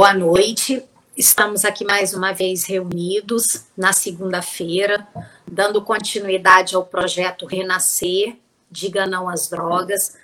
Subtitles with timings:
[0.00, 0.82] Boa noite.
[1.14, 5.06] Estamos aqui mais uma vez reunidos na segunda-feira,
[5.46, 8.38] dando continuidade ao projeto Renascer,
[8.70, 10.16] Diga Não às Drogas,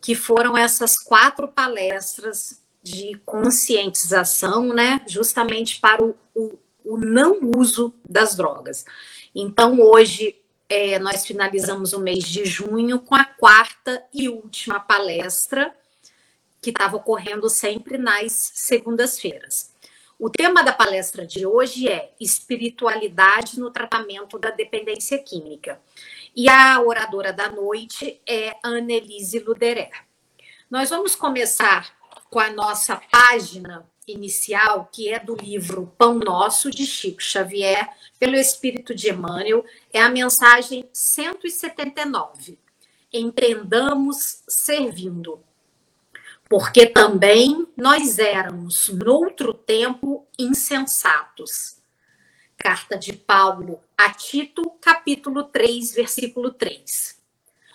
[0.00, 7.92] que foram essas quatro palestras de conscientização, né, justamente para o, o, o não uso
[8.08, 8.84] das drogas.
[9.34, 10.36] Então, hoje,
[10.68, 15.74] é, nós finalizamos o mês de junho com a quarta e última palestra,
[16.66, 19.72] que estava ocorrendo sempre nas segundas-feiras.
[20.18, 25.80] O tema da palestra de hoje é espiritualidade no tratamento da dependência química.
[26.34, 29.92] E a oradora da noite é Annelise Luderer.
[30.68, 31.96] Nós vamos começar
[32.28, 37.88] com a nossa página inicial, que é do livro Pão Nosso, de Chico Xavier,
[38.18, 42.58] pelo Espírito de Emmanuel, é a mensagem 179.
[43.12, 45.45] Empreendamos servindo.
[46.48, 51.78] Porque também nós éramos, noutro tempo, insensatos.
[52.56, 57.20] Carta de Paulo a Tito, capítulo 3, versículo 3.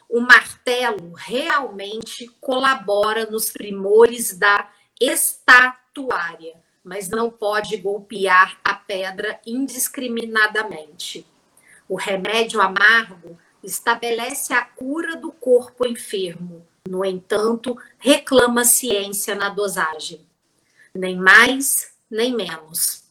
[0.07, 11.25] O martelo realmente colabora nos primores da estatuária, mas não pode golpear a pedra indiscriminadamente.
[11.89, 20.21] O remédio amargo estabelece a cura do corpo enfermo, no entanto, reclama ciência na dosagem.
[20.93, 23.03] Nem mais, nem menos.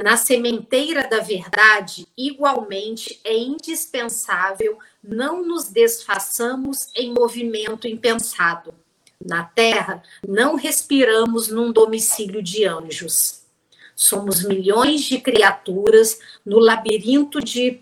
[0.00, 8.72] Na sementeira da verdade, igualmente é indispensável não nos desfaçamos em movimento impensado
[9.20, 13.42] na Terra, não respiramos num domicílio de anjos.
[13.96, 17.80] Somos milhões de criaturas no labirinto de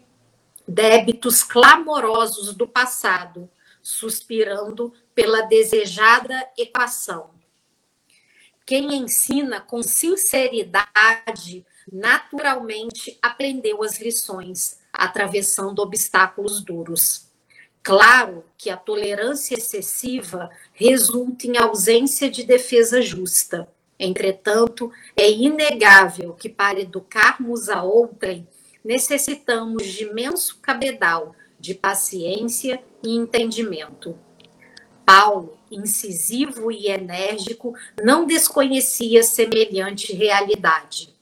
[0.66, 3.48] débitos clamorosos do passado,
[3.86, 7.30] suspirando pela desejada equação.
[8.66, 17.28] Quem ensina com sinceridade, naturalmente aprendeu as lições, atravessando obstáculos duros.
[17.80, 23.72] Claro que a tolerância excessiva resulta em ausência de defesa justa.
[23.97, 28.48] Entretanto, é inegável que para educarmos a outrem,
[28.84, 34.19] necessitamos de imenso cabedal de paciência e entendimento.
[35.05, 41.15] Paulo, incisivo e enérgico, não desconhecia semelhante realidade.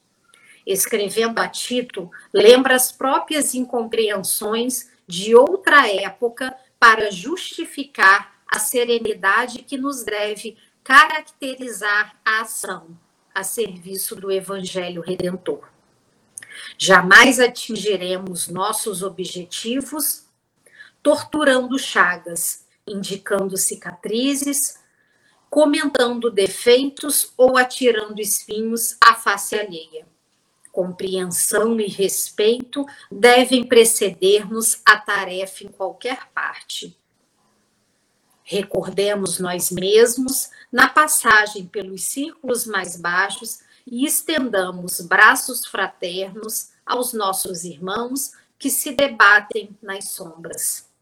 [0.67, 9.77] Escrevendo a Tito, lembra as próprias incompreensões de outra época para justificar a serenidade que
[9.77, 12.97] nos deve caracterizar a ação
[13.35, 15.69] a serviço do Evangelho Redentor.
[16.79, 20.24] Jamais atingiremos nossos objetivos
[21.05, 24.81] torturando chagas, indicando cicatrizes,
[25.49, 30.05] comentando defeitos ou atirando espinhos à face alheia
[30.75, 36.99] compreensão e respeito devem preceder-nos a tarefa em qualquer parte.
[38.43, 47.63] Recordemos nós mesmos na passagem pelos círculos mais baixos e estendamos braços fraternos aos nossos
[47.63, 50.93] irmãos que se debatem nas sombras.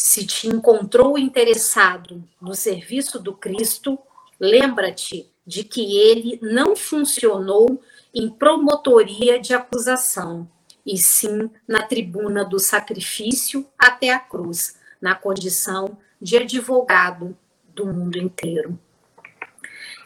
[0.00, 3.98] Se te encontrou interessado no serviço do Cristo,
[4.38, 7.82] lembra-te de que ele não funcionou
[8.14, 10.48] em promotoria de acusação,
[10.86, 17.36] e sim na tribuna do sacrifício até a cruz, na condição de advogado
[17.74, 18.78] do mundo inteiro.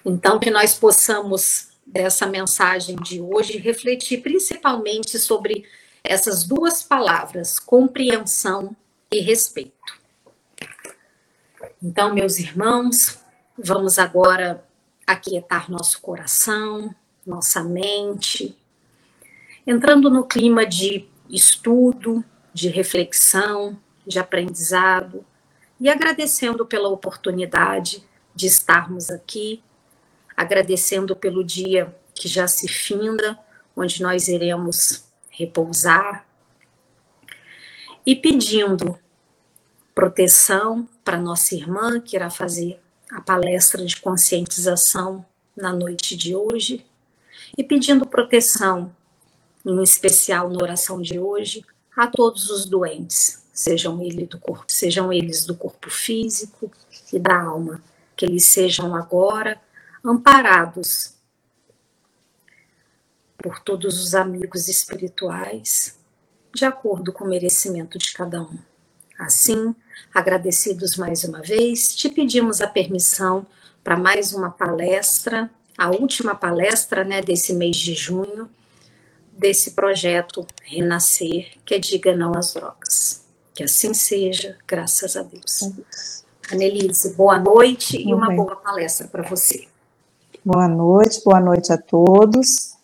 [0.04, 5.64] Então, que nós possamos, dessa mensagem de hoje, refletir principalmente sobre
[6.02, 8.74] essas duas palavras, compreensão
[9.10, 9.81] e respeito.
[11.84, 13.18] Então, meus irmãos,
[13.58, 14.64] vamos agora
[15.04, 16.94] aquietar nosso coração,
[17.26, 18.56] nossa mente,
[19.66, 22.24] entrando no clima de estudo,
[22.54, 23.76] de reflexão,
[24.06, 25.26] de aprendizado
[25.80, 29.60] e agradecendo pela oportunidade de estarmos aqui,
[30.36, 33.36] agradecendo pelo dia que já se finda,
[33.74, 36.24] onde nós iremos repousar
[38.06, 38.96] e pedindo
[39.94, 42.80] proteção para nossa irmã que irá fazer
[43.10, 45.24] a palestra de conscientização
[45.56, 46.86] na noite de hoje
[47.56, 48.94] e pedindo proteção,
[49.64, 55.12] em especial na oração de hoje, a todos os doentes, sejam eles do corpo, sejam
[55.12, 56.72] eles do corpo físico
[57.12, 57.82] e da alma,
[58.16, 59.60] que eles sejam agora
[60.02, 61.14] amparados
[63.36, 65.98] por todos os amigos espirituais,
[66.54, 68.71] de acordo com o merecimento de cada um.
[69.22, 69.74] Assim,
[70.14, 73.46] agradecidos mais uma vez, te pedimos a permissão
[73.82, 78.48] para mais uma palestra a última palestra né, desse mês de junho,
[79.32, 83.22] desse projeto Renascer, que é Diga Não às Drogas.
[83.54, 86.24] Que assim seja, graças a Deus.
[86.50, 89.66] Anelise, boa noite e uma boa palestra para você.
[90.44, 92.74] Boa noite, boa noite a todos.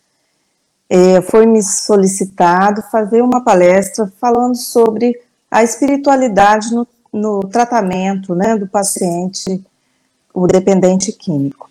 [0.89, 5.21] É, foi me solicitado fazer uma palestra falando sobre
[5.51, 9.65] a espiritualidade no, no tratamento né, do paciente,
[10.33, 11.69] o dependente químico.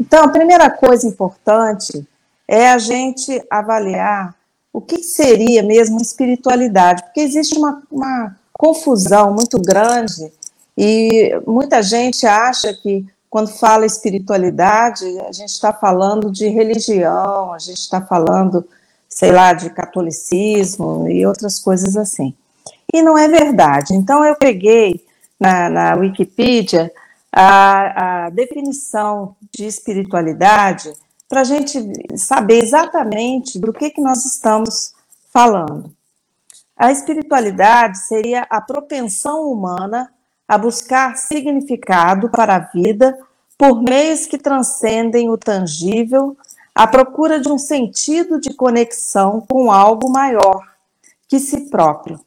[0.00, 2.06] Então, a primeira coisa importante
[2.46, 4.34] é a gente avaliar
[4.72, 10.32] o que seria mesmo espiritualidade, porque existe uma, uma confusão muito grande
[10.76, 17.58] e muita gente acha que quando fala espiritualidade, a gente está falando de religião, a
[17.58, 18.66] gente está falando,
[19.08, 22.34] sei lá, de catolicismo e outras coisas assim.
[22.92, 23.94] E não é verdade.
[23.94, 25.04] Então, eu peguei
[25.38, 26.90] na, na Wikipedia
[27.32, 30.92] a, a definição de espiritualidade
[31.28, 31.78] para a gente
[32.16, 34.94] saber exatamente do que, que nós estamos
[35.30, 35.92] falando.
[36.76, 40.10] A espiritualidade seria a propensão humana
[40.46, 43.18] a buscar significado para a vida
[43.58, 46.36] por meios que transcendem o tangível,
[46.74, 50.64] à procura de um sentido de conexão com algo maior
[51.26, 52.20] que si próprio.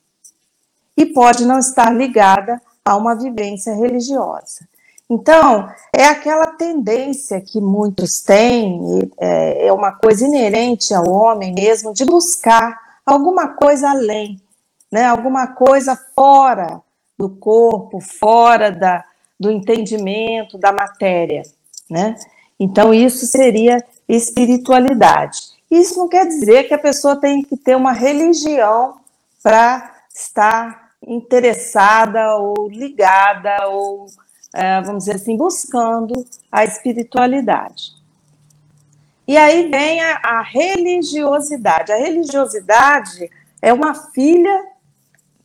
[0.97, 4.67] E pode não estar ligada a uma vivência religiosa.
[5.09, 11.93] Então, é aquela tendência que muitos têm, é, é uma coisa inerente ao homem mesmo,
[11.93, 14.41] de buscar alguma coisa além,
[14.89, 15.03] né?
[15.03, 16.81] alguma coisa fora
[17.17, 19.03] do corpo, fora da,
[19.37, 21.43] do entendimento da matéria.
[21.89, 22.15] Né?
[22.57, 25.41] Então, isso seria espiritualidade.
[25.69, 28.95] Isso não quer dizer que a pessoa tem que ter uma religião
[29.43, 34.07] para estar interessada ou ligada ou
[34.53, 37.93] é, vamos dizer assim, buscando a espiritualidade.
[39.27, 41.91] E aí vem a, a, religiosidade.
[41.91, 43.29] A religiosidade
[43.61, 44.65] é uma filha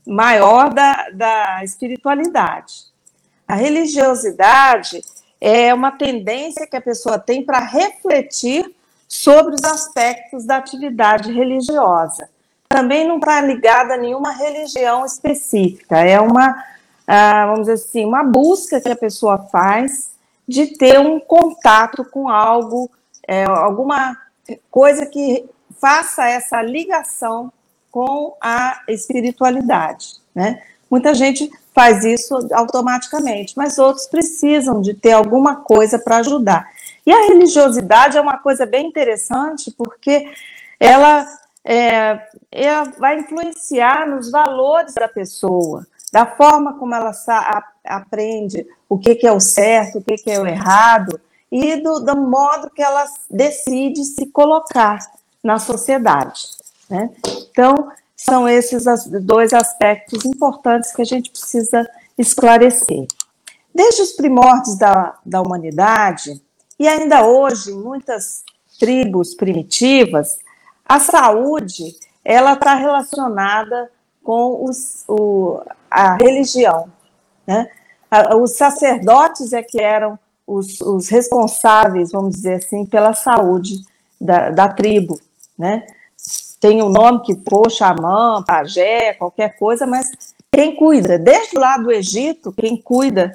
[0.04, 2.86] maior da, da espiritualidade.
[3.46, 5.00] A religiosidade
[5.40, 8.74] é uma tendência que a pessoa tem para refletir
[9.06, 12.28] sobre os aspectos da atividade religiosa.
[12.68, 16.64] Também não está ligada a nenhuma religião específica, é uma
[17.06, 20.10] ah, vamos dizer assim, uma busca que a pessoa faz
[20.46, 22.90] de ter um contato com algo,
[23.26, 24.16] é, alguma
[24.70, 25.44] coisa que
[25.80, 27.52] faça essa ligação
[27.90, 30.62] com a espiritualidade, né?
[30.90, 36.68] Muita gente faz isso automaticamente, mas outros precisam de ter alguma coisa para ajudar.
[37.04, 40.28] E a religiosidade é uma coisa bem interessante porque
[40.78, 41.26] ela,
[41.68, 42.20] é,
[42.52, 47.10] ela vai influenciar nos valores da pessoa da forma como ela
[47.84, 51.20] aprende o que, que é o certo, o que, que é o errado,
[51.50, 54.98] e do, do modo que ela decide se colocar
[55.42, 56.42] na sociedade.
[56.88, 57.10] Né?
[57.50, 58.84] Então, são esses
[59.22, 63.06] dois aspectos importantes que a gente precisa esclarecer.
[63.74, 66.40] Desde os primórdios da, da humanidade,
[66.78, 68.42] e ainda hoje, muitas
[68.78, 70.38] tribos primitivas,
[70.88, 73.90] a saúde ela está relacionada
[74.22, 76.90] com os, o, a religião.
[77.46, 77.68] Né?
[78.40, 83.76] Os sacerdotes é que eram os, os responsáveis, vamos dizer assim, pela saúde
[84.20, 85.20] da, da tribo.
[85.56, 85.86] Né?
[86.60, 90.10] Tem o um nome que for, xamã, pajé, qualquer coisa, mas
[90.50, 93.32] quem cuida, desde lá do Egito, quem cuida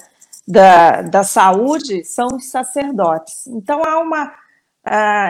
[0.47, 3.47] da, da saúde são os sacerdotes.
[3.47, 4.33] Então há uma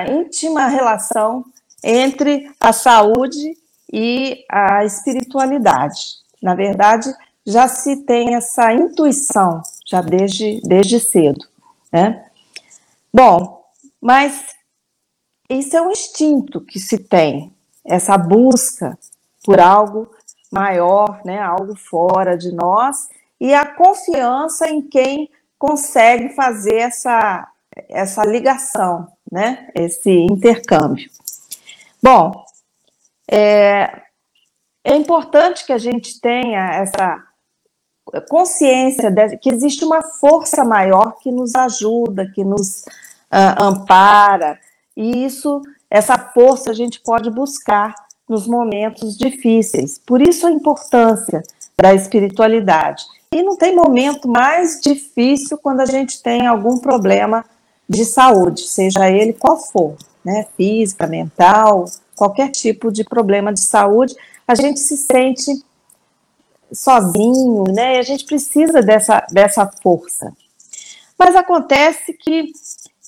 [0.10, 1.46] íntima relação
[1.84, 3.58] entre a saúde
[3.92, 6.22] e a espiritualidade.
[6.42, 7.14] Na verdade,
[7.46, 11.46] já se tem essa intuição, já desde, desde cedo.
[11.92, 12.26] Né?
[13.14, 13.66] Bom,
[14.00, 14.46] mas
[15.50, 18.98] isso é um instinto que se tem, essa busca
[19.44, 20.10] por algo
[20.52, 23.10] maior, né, algo fora de nós,
[23.40, 27.48] e a confiança em quem consegue fazer essa,
[27.90, 31.10] essa ligação, né, esse intercâmbio.
[32.04, 32.32] Bom,
[33.30, 34.02] é,
[34.84, 37.24] é importante que a gente tenha essa
[38.28, 42.82] consciência de que existe uma força maior que nos ajuda, que nos
[43.32, 44.60] uh, ampara,
[44.96, 47.94] e isso, essa força a gente pode buscar
[48.28, 49.98] nos momentos difíceis.
[49.98, 51.42] Por isso a importância
[51.78, 53.04] da espiritualidade.
[53.34, 57.46] E não tem momento mais difícil quando a gente tem algum problema
[57.92, 60.48] de saúde, seja ele qual for, né?
[60.56, 64.16] Física, mental, qualquer tipo de problema de saúde
[64.48, 65.64] a gente se sente
[66.72, 67.96] sozinho, né?
[67.96, 70.34] E a gente precisa dessa, dessa força.
[71.20, 72.52] Mas acontece que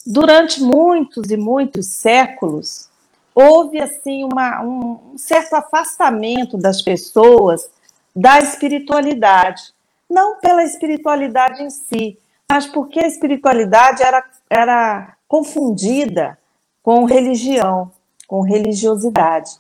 [0.06, 2.90] durante muitos e muitos séculos,
[3.34, 7.70] houve assim uma, um certo afastamento das pessoas
[8.14, 9.74] da espiritualidade.
[10.10, 12.18] Não pela espiritualidade em si,
[12.50, 14.24] mas porque a espiritualidade era,
[14.54, 16.38] era confundida
[16.82, 17.92] com religião,
[18.28, 19.52] com religiosidade.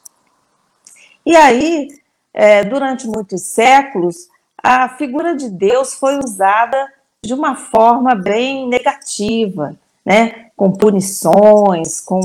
[1.25, 1.87] E aí,
[2.33, 4.27] é, durante muitos séculos,
[4.61, 6.91] a figura de Deus foi usada
[7.23, 10.51] de uma forma bem negativa, né?
[10.55, 12.19] com punições, com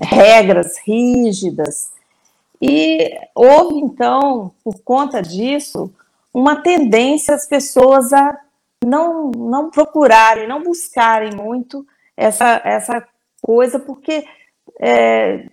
[0.00, 1.90] regras rígidas.
[2.60, 5.92] E houve, então, por conta disso,
[6.32, 8.38] uma tendência as pessoas a
[8.84, 11.86] não, não procurarem, não buscarem muito
[12.18, 13.06] essa, essa
[13.40, 14.24] coisa, porque
[14.80, 15.46] é,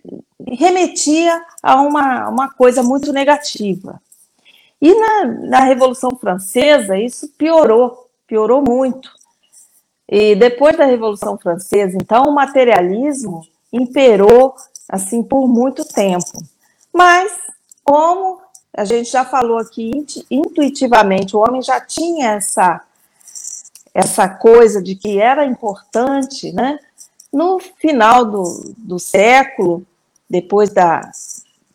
[0.48, 4.00] remetia a uma, uma coisa muito negativa.
[4.82, 9.08] E na, na Revolução Francesa, isso piorou, piorou muito.
[10.08, 14.54] E depois da Revolução Francesa, então, o materialismo imperou
[14.88, 16.42] assim por muito tempo.
[16.92, 17.32] Mas,
[17.84, 18.40] como
[18.76, 22.82] a gente já falou aqui intuitivamente, o homem já tinha essa
[23.96, 26.78] essa coisa de que era importante, né?
[27.32, 29.86] No final do, do século,
[30.28, 31.00] depois da,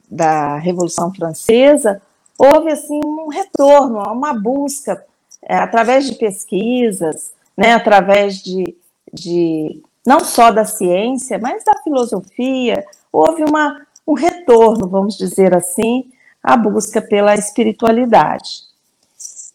[0.08, 2.00] da Revolução Francesa,
[2.38, 5.04] houve assim um retorno, uma busca
[5.42, 8.76] é, através de pesquisas, né, através de,
[9.12, 16.12] de não só da ciência, mas da filosofia, houve uma, um retorno, vamos dizer assim,
[16.44, 18.62] à busca pela espiritualidade.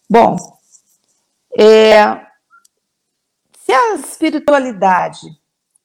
[0.09, 0.35] Bom,
[1.57, 2.26] é,
[3.67, 5.27] se a espiritualidade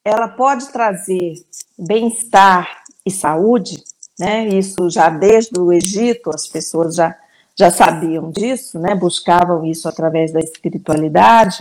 [0.05, 1.33] ela pode trazer
[1.77, 3.83] bem-estar e saúde,
[4.17, 4.47] né?
[4.47, 7.13] Isso já desde o Egito as pessoas já
[7.59, 8.95] já sabiam disso, né?
[8.95, 11.57] Buscavam isso através da espiritualidade.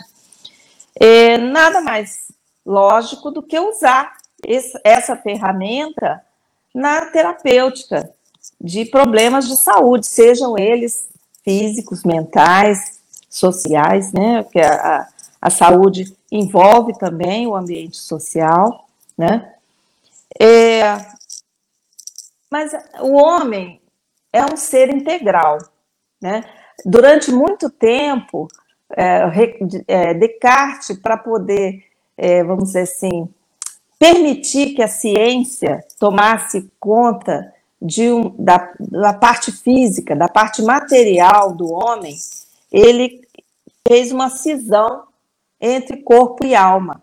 [0.94, 2.28] É, nada mais
[2.64, 4.12] lógico do que usar
[4.46, 6.24] esse, essa ferramenta
[6.72, 8.08] na terapêutica
[8.60, 11.08] de problemas de saúde, sejam eles
[11.44, 14.44] físicos, mentais, sociais, né?
[14.44, 15.08] Porque a, a,
[15.42, 18.86] a saúde envolve também o ambiente social,
[19.18, 19.54] né?
[20.40, 20.96] É,
[22.48, 22.70] mas
[23.00, 23.80] o homem
[24.32, 25.58] é um ser integral,
[26.20, 26.44] né?
[26.86, 28.46] Durante muito tempo,
[28.96, 29.24] é,
[29.88, 31.84] é, Descartes, para poder,
[32.16, 33.28] é, vamos dizer assim,
[33.98, 41.68] permitir que a ciência tomasse conta um, da, da parte física, da parte material do
[41.72, 42.16] homem,
[42.70, 43.26] ele
[43.86, 45.02] fez uma cisão
[45.62, 47.00] entre corpo e alma,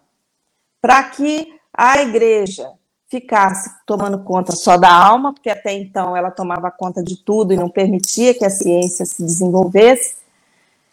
[0.81, 2.69] para que a igreja
[3.07, 7.57] ficasse tomando conta só da alma, porque até então ela tomava conta de tudo e
[7.57, 10.17] não permitia que a ciência se desenvolvesse,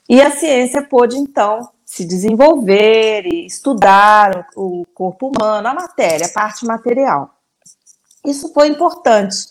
[0.09, 6.33] e a ciência pôde, então, se desenvolver e estudar o corpo humano, a matéria, a
[6.33, 7.35] parte material.
[8.25, 9.49] Isso foi importante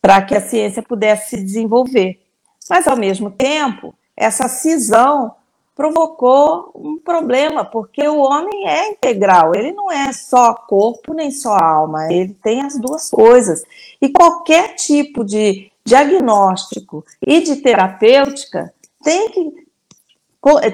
[0.00, 2.20] para que a ciência pudesse se desenvolver.
[2.68, 5.34] Mas, ao mesmo tempo, essa cisão
[5.74, 11.54] provocou um problema, porque o homem é integral, ele não é só corpo nem só
[11.54, 13.62] alma, ele tem as duas coisas.
[14.00, 18.72] E qualquer tipo de diagnóstico e de terapêutica
[19.02, 19.66] tem que,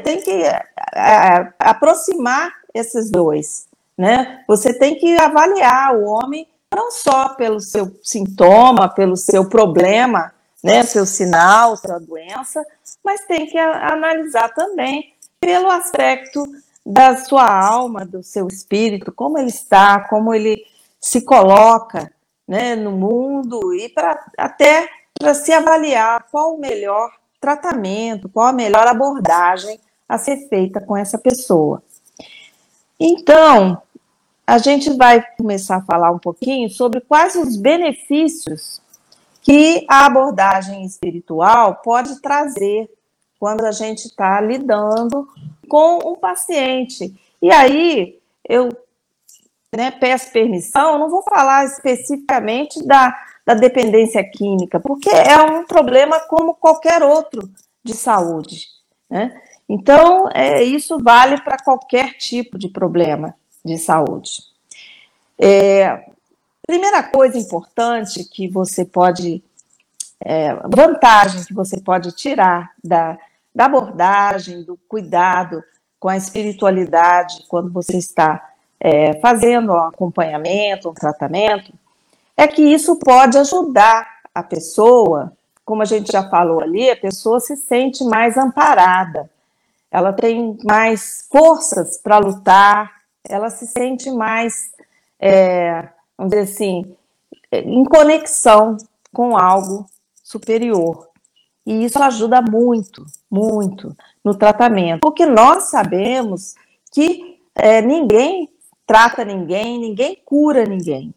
[0.02, 0.62] tem que é,
[0.94, 3.66] é, aproximar esses dois.
[3.96, 4.44] Né?
[4.46, 10.32] Você tem que avaliar o homem não só pelo seu sintoma, pelo seu problema,
[10.62, 12.64] né, seu sinal, sua doença,
[13.04, 16.44] mas tem que analisar também pelo aspecto
[16.84, 20.64] da sua alma, do seu espírito, como ele está, como ele
[21.00, 22.10] se coloca
[22.46, 27.10] né, no mundo e para até para se avaliar qual o melhor
[27.40, 31.82] tratamento, qual a melhor abordagem a ser feita com essa pessoa.
[32.98, 33.80] Então,
[34.46, 38.80] a gente vai começar a falar um pouquinho sobre quais os benefícios
[39.46, 42.90] que a abordagem espiritual pode trazer
[43.38, 45.28] quando a gente está lidando
[45.68, 47.14] com um paciente.
[47.40, 48.70] E aí, eu
[49.72, 56.18] né, peço permissão, não vou falar especificamente da, da dependência química, porque é um problema
[56.26, 57.48] como qualquer outro
[57.84, 58.66] de saúde.
[59.08, 59.40] Né?
[59.68, 63.32] Então, é, isso vale para qualquer tipo de problema
[63.64, 64.42] de saúde.
[65.38, 66.04] É,
[66.66, 69.42] primeira coisa importante que você pode,
[70.20, 73.18] é, vantagem que você pode tirar da,
[73.54, 75.62] da abordagem, do cuidado
[75.98, 81.72] com a espiritualidade, quando você está é, fazendo um acompanhamento, um tratamento,
[82.36, 85.32] é que isso pode ajudar a pessoa,
[85.64, 89.30] como a gente já falou ali, a pessoa se sente mais amparada,
[89.90, 92.92] ela tem mais forças para lutar,
[93.26, 94.70] ela se sente mais,
[95.18, 96.96] é, vamos dizer assim,
[97.52, 98.76] em conexão
[99.12, 99.86] com algo
[100.22, 101.08] superior.
[101.64, 103.94] E isso ajuda muito, muito
[104.24, 106.54] no tratamento, porque nós sabemos
[106.92, 108.48] que é, ninguém
[108.86, 111.12] trata ninguém, ninguém cura ninguém.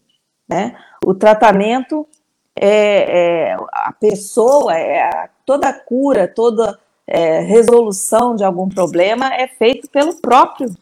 [0.48, 0.76] Né?
[1.06, 2.08] O tratamento
[2.56, 9.88] é, é a pessoa, é, toda cura, toda é, resolução de algum problema é feito
[9.90, 10.76] pelo próprio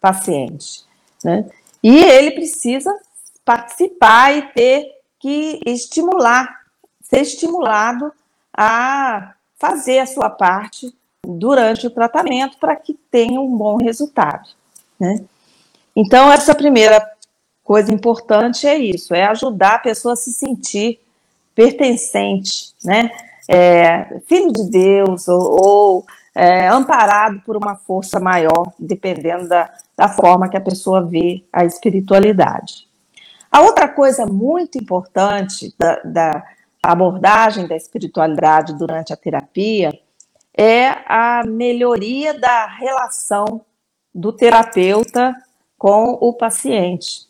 [0.00, 0.84] paciente.
[1.22, 1.44] Né?
[1.82, 2.94] E ele precisa
[3.44, 6.48] participar e ter que estimular,
[7.02, 8.12] ser estimulado
[8.56, 10.94] a fazer a sua parte
[11.26, 14.48] durante o tratamento para que tenha um bom resultado.
[14.98, 15.22] Né?
[15.94, 17.06] Então, essa primeira
[17.62, 20.98] coisa importante é isso, é ajudar a pessoa a se sentir
[21.54, 23.10] pertencente, né?
[23.48, 30.08] É, filho de Deus ou, ou é, amparado por uma força maior, dependendo da, da
[30.08, 32.86] forma que a pessoa vê a espiritualidade.
[33.50, 36.44] A outra coisa muito importante da, da
[36.82, 39.92] abordagem da espiritualidade durante a terapia
[40.56, 43.62] é a melhoria da relação
[44.14, 45.34] do terapeuta
[45.76, 47.28] com o paciente.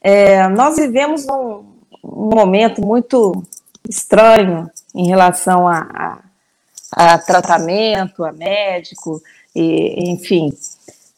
[0.00, 1.64] É, nós vivemos um,
[2.04, 3.42] um, momento muito
[3.88, 6.22] estranho em relação a,
[6.94, 9.20] a, a tratamento, a médico,
[9.54, 10.50] e, enfim,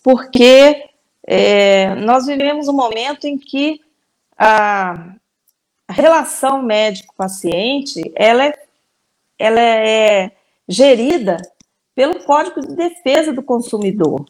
[0.03, 0.86] porque
[1.27, 3.81] é, nós vivemos um momento em que
[4.39, 5.15] a,
[5.89, 8.53] relação médico-paciente ela é,
[9.39, 10.33] ela é
[10.69, 11.37] gerida
[11.95, 14.25] pelo Código de Defesa do Consumidor.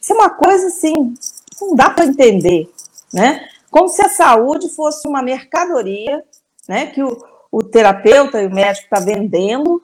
[0.00, 1.14] Isso é uma coisa assim,
[1.60, 2.72] não dá para entender,
[3.12, 3.48] né?
[3.70, 6.24] Como se a saúde fosse uma mercadoria,
[6.68, 6.86] né?
[6.86, 7.22] Que o,
[7.52, 9.82] o terapeuta e o médico está vendendo,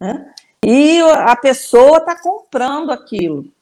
[0.00, 0.32] né?
[0.64, 3.52] E a pessoa está comprando aquilo.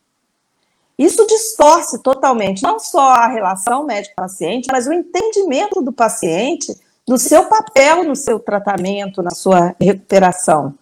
[0.98, 6.74] Isso distorce totalmente, não só a relação médico-paciente, mas o entendimento do paciente
[7.06, 10.74] do seu papel no seu tratamento, na sua recuperação.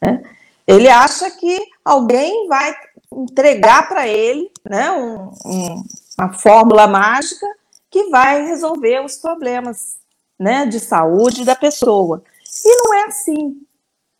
[0.00, 0.22] Né?
[0.66, 2.74] Ele acha que alguém vai
[3.10, 5.84] entregar para ele né, um, um,
[6.18, 7.46] uma fórmula mágica
[7.90, 9.96] que vai resolver os problemas
[10.38, 12.22] né, de saúde da pessoa.
[12.64, 13.60] E não é assim.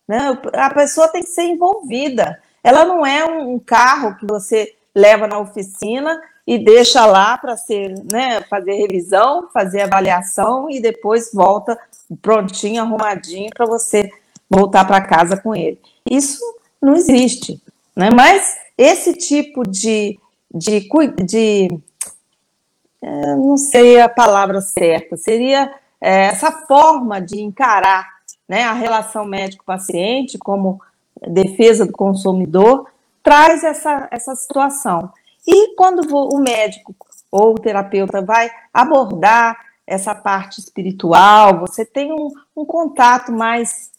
[0.07, 0.37] Né?
[0.53, 2.41] A pessoa tem que ser envolvida.
[2.63, 7.55] Ela não é um, um carro que você leva na oficina e deixa lá para
[7.55, 11.79] ser, né, fazer revisão, fazer avaliação e depois volta
[12.21, 14.09] prontinho, arrumadinho para você
[14.49, 15.79] voltar para casa com ele.
[16.09, 16.43] Isso
[16.81, 17.61] não existe,
[17.95, 18.09] né?
[18.11, 20.19] Mas esse tipo de,
[20.53, 20.89] de,
[21.23, 21.67] de
[23.01, 28.07] é, não sei a palavra certa, seria é, essa forma de encarar
[28.47, 30.81] né, a relação médico-paciente como
[31.27, 32.87] defesa do consumidor
[33.23, 35.11] traz essa, essa situação.
[35.47, 36.95] E quando o médico
[37.31, 39.57] ou o terapeuta vai abordar
[39.87, 43.91] essa parte espiritual, você tem um, um contato mais,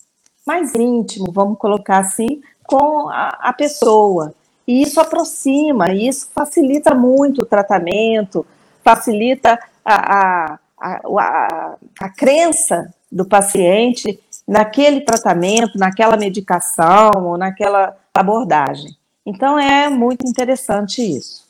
[0.46, 4.34] mais íntimo, vamos colocar assim, com a, a pessoa.
[4.66, 8.46] E isso aproxima, isso facilita muito o tratamento,
[8.82, 18.96] facilita a, a, a, a, crença do paciente naquele tratamento, naquela medicação ou naquela abordagem.
[19.24, 21.46] Então é muito interessante isso.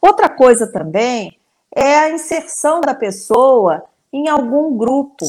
[0.00, 1.36] Outra coisa também
[1.74, 5.26] é a inserção da pessoa em algum grupo,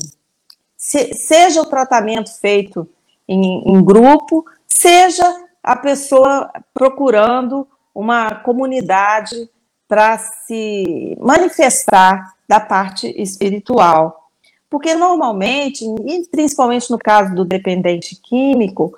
[0.77, 2.87] Se, seja o tratamento feito
[3.27, 9.49] em, em grupo, seja a pessoa procurando uma comunidade
[9.87, 14.29] para se manifestar da parte espiritual.
[14.69, 18.93] Porque normalmente, e principalmente no caso do dependente químico,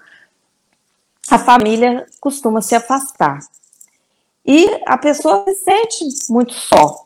[1.29, 3.39] a família costuma se afastar.
[4.45, 7.05] E a pessoa se sente muito só.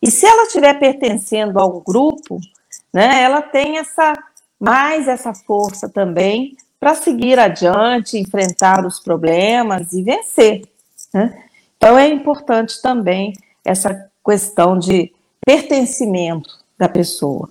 [0.00, 2.40] E se ela estiver pertencendo a um grupo,
[2.92, 4.14] né, ela tem essa
[4.58, 10.62] mais essa força também para seguir adiante, enfrentar os problemas e vencer.
[11.12, 11.44] Né?
[11.76, 13.32] Então é importante também
[13.64, 15.12] essa questão de
[15.44, 17.48] pertencimento da pessoa.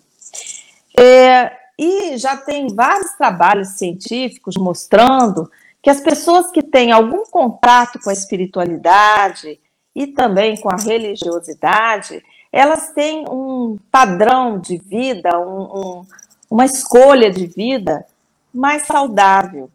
[0.98, 5.50] É, e já tem vários trabalhos científicos mostrando
[5.82, 9.60] que as pessoas que têm algum contato com a espiritualidade
[9.96, 16.06] e também com a religiosidade, elas têm um padrão de vida, um, um,
[16.50, 18.06] uma escolha de vida
[18.54, 19.70] mais saudável.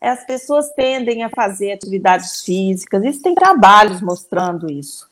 [0.00, 5.08] As pessoas tendem a fazer atividades físicas, existem trabalhos mostrando isso.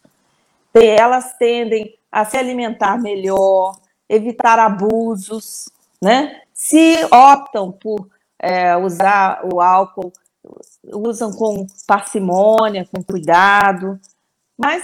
[0.74, 3.76] Elas tendem a se alimentar melhor,
[4.08, 6.42] evitar abusos, né?
[6.52, 8.06] Se optam por
[8.42, 10.12] é, usar o álcool,
[10.92, 13.98] usam com parcimônia, com cuidado,
[14.58, 14.82] Mas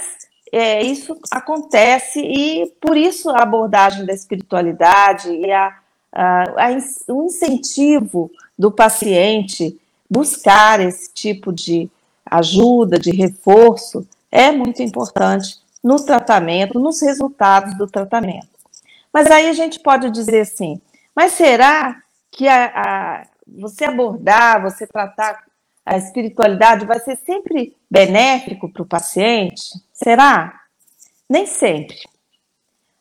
[0.51, 5.77] é, isso acontece e por isso a abordagem da espiritualidade e a,
[6.11, 11.89] a, a, o incentivo do paciente buscar esse tipo de
[12.25, 18.47] ajuda, de reforço, é muito importante no tratamento, nos resultados do tratamento.
[19.13, 20.81] Mas aí a gente pode dizer assim,
[21.15, 25.43] mas será que a, a, você abordar, você tratar
[25.85, 29.63] a espiritualidade vai ser sempre benéfico para o paciente?
[29.91, 30.61] Será?
[31.27, 31.97] Nem sempre.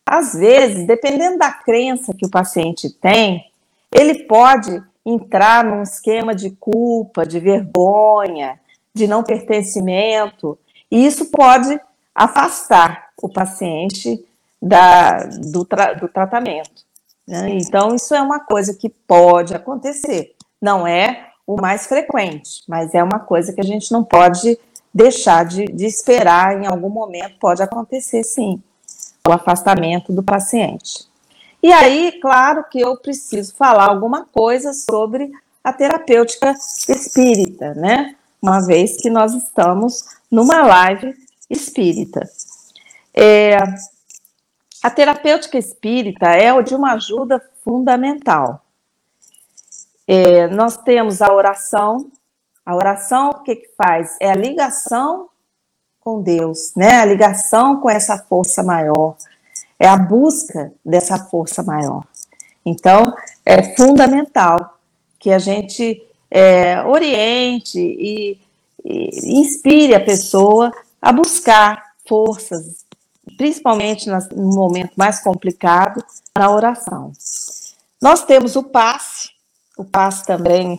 [0.06, 3.44] Às vezes, dependendo da crença que o paciente tem,
[3.92, 8.58] ele pode entrar num esquema de culpa, de vergonha,
[8.94, 10.58] de não pertencimento,
[10.90, 11.78] e isso pode
[12.14, 14.24] afastar o paciente
[14.60, 16.82] da, do, tra, do tratamento.
[17.26, 17.50] Né?
[17.50, 20.34] Então, isso é uma coisa que pode acontecer.
[20.60, 24.58] Não é o mais frequente, mas é uma coisa que a gente não pode
[24.92, 28.62] deixar de, de esperar, em algum momento pode acontecer sim,
[29.26, 31.06] o afastamento do paciente.
[31.62, 35.30] E aí, claro que eu preciso falar alguma coisa sobre
[35.62, 36.52] a terapêutica
[36.88, 38.14] espírita, né?
[38.40, 41.14] Uma vez que nós estamos numa live
[41.50, 42.28] espírita.
[43.12, 43.56] É,
[44.82, 48.64] a terapêutica espírita é de uma ajuda fundamental.
[50.10, 52.10] É, nós temos a oração.
[52.64, 54.16] A oração, o que, que faz?
[54.18, 55.28] É a ligação
[56.00, 57.00] com Deus, né?
[57.00, 59.16] A ligação com essa força maior.
[59.78, 62.02] É a busca dessa força maior.
[62.64, 63.02] Então,
[63.44, 64.78] é fundamental
[65.18, 68.40] que a gente é, oriente e,
[68.84, 72.84] e inspire a pessoa a buscar forças,
[73.36, 76.02] principalmente no momento mais complicado,
[76.36, 77.12] na oração.
[78.00, 79.37] Nós temos o passe,
[79.78, 80.78] o passe também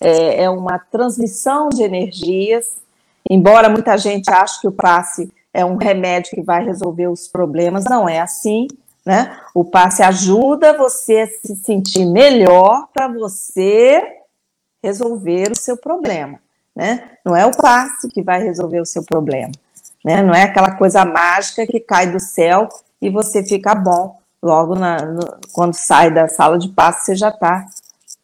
[0.00, 2.76] é, é uma transmissão de energias,
[3.28, 7.84] embora muita gente ache que o passe é um remédio que vai resolver os problemas,
[7.84, 8.66] não é assim,
[9.04, 9.38] né?
[9.54, 14.02] O passe ajuda você a se sentir melhor para você
[14.82, 16.40] resolver o seu problema,
[16.74, 17.12] né?
[17.24, 19.52] Não é o passe que vai resolver o seu problema
[20.04, 20.22] né?
[20.22, 22.68] Não é aquela coisa mágica que cai do céu
[23.00, 25.20] e você fica bom logo na, no,
[25.52, 27.66] quando sai da sala de passo você já está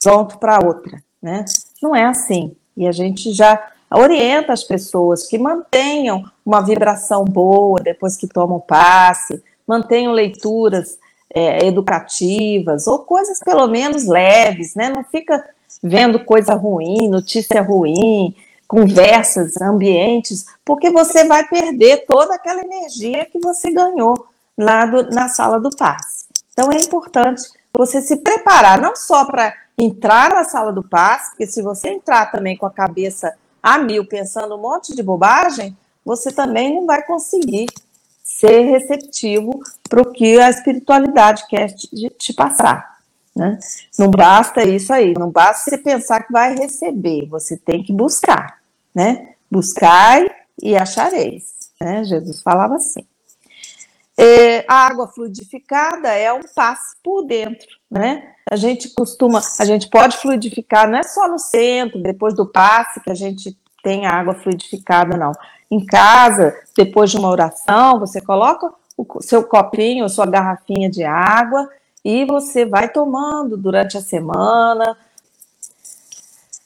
[0.03, 1.45] pronto para outra, né?
[1.83, 2.57] Não é assim.
[2.77, 8.61] E a gente já orienta as pessoas que mantenham uma vibração boa depois que tomam
[8.61, 10.99] passe, mantenham leituras
[11.33, 14.91] é, educativas ou coisas pelo menos leves, né?
[14.91, 15.45] Não fica
[15.83, 18.35] vendo coisa ruim, notícia ruim,
[18.67, 24.27] conversas, ambientes, porque você vai perder toda aquela energia que você ganhou
[24.57, 26.25] lá do, na sala do passe.
[26.53, 27.43] Então é importante
[27.77, 32.31] você se preparar, não só para entrar na sala do passe, porque se você entrar
[32.31, 37.03] também com a cabeça a mil, pensando um monte de bobagem, você também não vai
[37.03, 37.67] conseguir
[38.23, 42.99] ser receptivo para o que a espiritualidade quer te, te passar.
[43.35, 43.59] Né?
[43.99, 48.61] Não basta isso aí, não basta você pensar que vai receber, você tem que buscar,
[48.95, 49.35] né?
[49.51, 50.31] Buscai
[50.63, 52.05] e achareis, né?
[52.05, 53.05] Jesus falava assim.
[54.17, 58.35] É, a água fluidificada é um passe por dentro, né?
[58.49, 63.01] A gente costuma, a gente pode fluidificar, não é só no centro, depois do passe
[63.01, 65.33] que a gente tem a água fluidificada, não.
[65.71, 71.03] Em casa, depois de uma oração, você coloca o seu copinho, a sua garrafinha de
[71.03, 71.69] água
[72.05, 74.97] e você vai tomando durante a semana.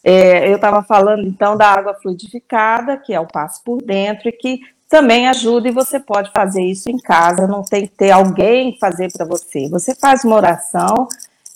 [0.04, 4.32] É, eu estava falando então da água fluidificada, que é o passo por dentro, e
[4.32, 8.78] que também ajuda, e você pode fazer isso em casa, não tem que ter alguém
[8.80, 9.68] fazer para você.
[9.68, 11.06] Você faz uma oração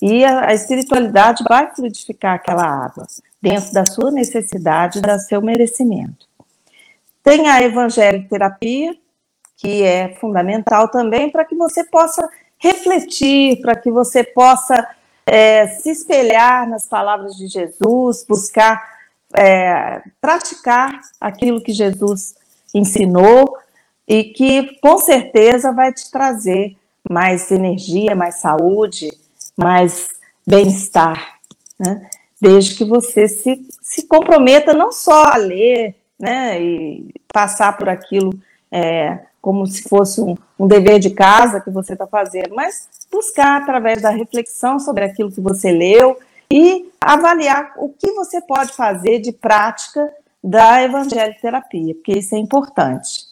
[0.01, 3.07] e a, a espiritualidade vai fluidificar aquela água,
[3.41, 6.27] dentro da sua necessidade, do seu merecimento.
[7.23, 8.95] Tem a evangelho-terapia,
[9.57, 14.87] que é fundamental também para que você possa refletir, para que você possa
[15.25, 18.93] é, se espelhar nas palavras de Jesus, buscar
[19.35, 22.35] é, praticar aquilo que Jesus
[22.75, 23.57] ensinou
[24.07, 26.77] e que com certeza vai te trazer
[27.09, 29.11] mais energia, mais saúde,
[29.57, 30.09] mais
[30.47, 31.39] bem-estar,
[31.79, 32.09] né?
[32.41, 38.33] Desde que você se, se comprometa não só a ler, né, e passar por aquilo
[38.71, 43.61] é, como se fosse um, um dever de casa que você está fazendo, mas buscar
[43.61, 46.17] através da reflexão sobre aquilo que você leu
[46.51, 53.27] e avaliar o que você pode fazer de prática da evangeliterapia, porque isso é importante.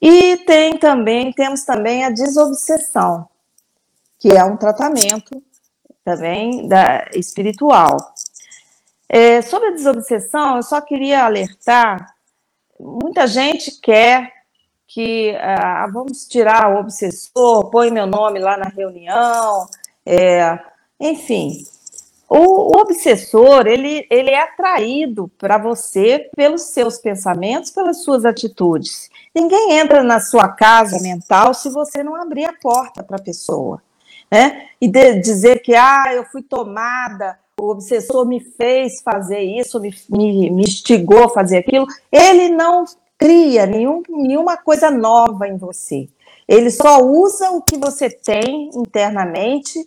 [0.00, 3.26] E tem também, temos também a desobsessão,
[4.18, 5.42] que é um tratamento
[6.04, 7.96] também da, espiritual.
[9.08, 12.14] É, sobre a desobsessão, eu só queria alertar,
[12.78, 14.32] muita gente quer
[14.86, 19.66] que ah, vamos tirar o obsessor, põe meu nome lá na reunião,
[20.04, 20.58] é,
[21.00, 21.64] enfim.
[22.36, 29.08] O, o, obsessor, ele, ele é atraído para você pelos seus pensamentos, pelas suas atitudes.
[29.32, 33.80] Ninguém entra na sua casa mental se você não abrir a porta para a pessoa.
[34.28, 34.66] Né?
[34.80, 39.94] E de, dizer que, ah, eu fui tomada, o obsessor me fez fazer isso, me,
[40.10, 42.84] me, me instigou a fazer aquilo, ele não
[43.16, 46.08] cria nenhum, nenhuma coisa nova em você.
[46.48, 49.78] Ele só usa o que você tem internamente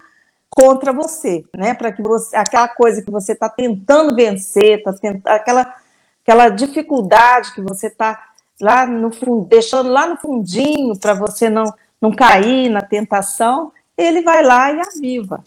[0.50, 1.74] contra você, né?
[1.74, 4.94] Para que você, aquela coisa que você está tentando vencer, tá
[5.26, 5.76] aquela,
[6.24, 9.12] aquela dificuldade que você está lá no
[9.48, 14.80] deixando lá no fundinho para você não, não cair na tentação, ele vai lá e
[14.80, 15.44] aviva.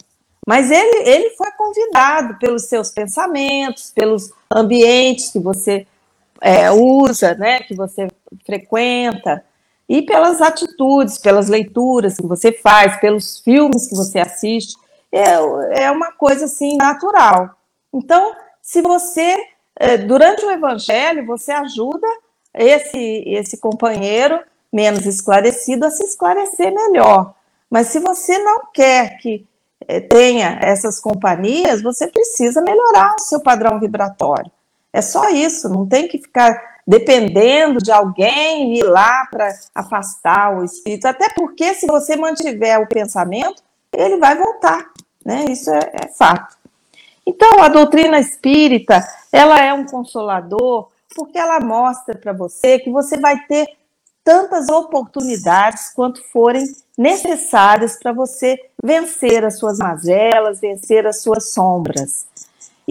[0.47, 5.85] Mas ele, ele foi convidado pelos seus pensamentos, pelos ambientes que você
[6.41, 8.07] é, usa, né, que você
[8.45, 9.43] frequenta,
[9.87, 14.75] e pelas atitudes, pelas leituras que você faz, pelos filmes que você assiste,
[15.11, 17.55] é, é uma coisa assim natural.
[17.93, 19.37] Então, se você,
[19.75, 22.07] é, durante o evangelho, você ajuda
[22.53, 24.39] esse, esse companheiro
[24.71, 27.33] menos esclarecido a se esclarecer melhor.
[27.69, 29.45] Mas se você não quer que
[29.87, 34.51] é, tenha essas companhias, você precisa melhorar o seu padrão vibratório.
[34.93, 40.63] É só isso, não tem que ficar dependendo de alguém ir lá para afastar o
[40.63, 44.89] espírito, até porque se você mantiver o pensamento, ele vai voltar,
[45.25, 45.45] né?
[45.49, 46.57] Isso é, é fato.
[47.25, 53.17] Então, a doutrina espírita, ela é um consolador porque ela mostra para você que você
[53.17, 53.67] vai ter
[54.23, 56.65] tantas oportunidades quanto forem
[56.97, 62.27] necessárias para você vencer as suas mazelas, vencer as suas sombras.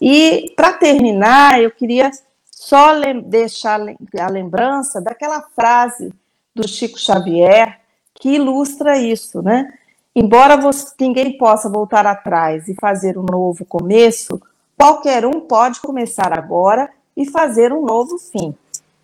[0.01, 2.11] E, para terminar, eu queria
[2.51, 3.81] só deixar
[4.19, 6.13] a lembrança daquela frase
[6.55, 7.81] do Chico Xavier
[8.15, 9.73] que ilustra isso, né?
[10.23, 14.39] Embora você, ninguém possa voltar atrás e fazer um novo começo,
[14.77, 18.55] qualquer um pode começar agora e fazer um novo fim.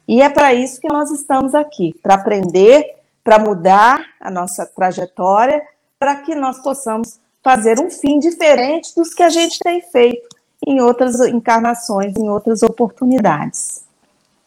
[0.06, 5.62] E é para isso que nós estamos aqui, para aprender, para mudar a nossa trajetória,
[5.98, 10.28] para que nós possamos fazer um fim diferente dos que a gente tem feito
[10.66, 13.86] em outras encarnações, em outras oportunidades.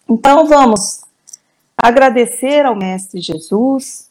[0.07, 1.01] Então vamos
[1.75, 4.08] agradecer ao Mestre Jesus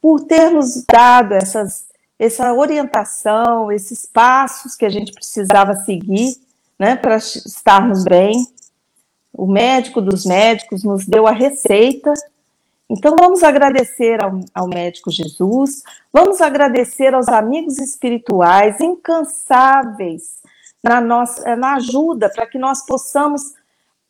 [0.00, 1.86] por ter nos dado essas,
[2.18, 6.36] essa orientação, esses passos que a gente precisava seguir
[6.78, 8.46] né, para estarmos bem.
[9.32, 12.12] O médico dos médicos nos deu a receita.
[12.88, 15.82] Então vamos agradecer ao, ao médico Jesus,
[16.12, 20.40] vamos agradecer aos amigos espirituais incansáveis
[20.82, 23.54] na, nossa, na ajuda para que nós possamos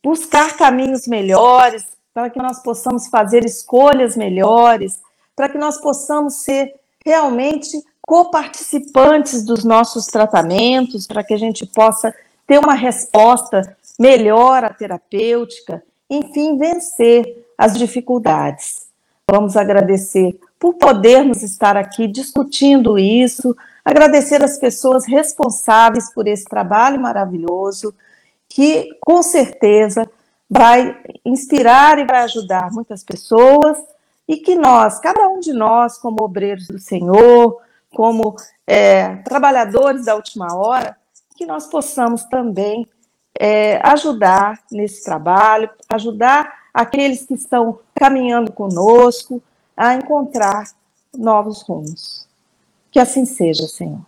[0.02, 4.98] buscar caminhos melhores, para que nós possamos fazer escolhas melhores,
[5.34, 12.14] para que nós possamos ser realmente coparticipantes dos nossos tratamentos, para que a gente possa
[12.46, 18.86] ter uma resposta melhor à terapêutica, enfim, vencer as dificuldades.
[19.30, 27.00] Vamos agradecer por podermos estar aqui discutindo isso, Agradecer as pessoas responsáveis por esse trabalho
[27.00, 27.94] maravilhoso,
[28.48, 30.08] que com certeza
[30.48, 33.78] vai inspirar e vai ajudar muitas pessoas,
[34.30, 37.60] e que nós, cada um de nós, como obreiros do Senhor,
[37.92, 40.96] como é, trabalhadores da última hora,
[41.34, 42.86] que nós possamos também
[43.36, 49.42] é, ajudar nesse trabalho, ajudar aqueles que estão caminhando conosco
[49.76, 50.62] a encontrar
[51.12, 52.28] novos rumos.
[52.92, 54.06] Que assim seja, Senhor.